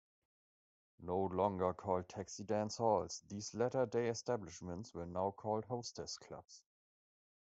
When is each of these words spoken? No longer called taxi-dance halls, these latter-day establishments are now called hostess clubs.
No 1.03 1.25
longer 1.25 1.73
called 1.75 2.09
taxi-dance 2.09 2.77
halls, 2.77 3.21
these 3.29 3.53
latter-day 3.53 4.07
establishments 4.09 4.95
are 4.95 5.05
now 5.05 5.29
called 5.29 5.65
hostess 5.65 6.17
clubs. 6.17 6.63